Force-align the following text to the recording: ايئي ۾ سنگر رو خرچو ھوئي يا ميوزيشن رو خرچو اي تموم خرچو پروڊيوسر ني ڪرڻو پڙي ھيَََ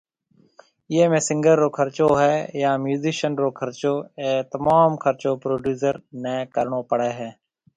ايئي 0.91 1.05
۾ 1.13 1.19
سنگر 1.27 1.55
رو 1.63 1.67
خرچو 1.77 2.05
ھوئي 2.19 2.37
يا 2.63 2.71
ميوزيشن 2.83 3.31
رو 3.41 3.49
خرچو 3.59 3.93
اي 4.19 4.31
تموم 4.51 4.91
خرچو 5.03 5.31
پروڊيوسر 5.43 5.95
ني 6.21 6.35
ڪرڻو 6.53 6.79
پڙي 6.89 7.11
ھيَََ 7.19 7.29